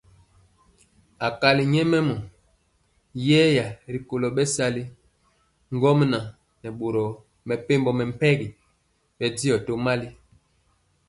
[1.27, 2.15] Akali nyɛmemɔ
[3.27, 4.83] yeya rikolo bɛsali
[5.73, 6.23] ŋgomnaŋ
[6.61, 7.03] nɛ boro
[7.47, 8.47] mepempɔ mɛmpegi
[9.17, 10.07] bɛndiɔ tomali.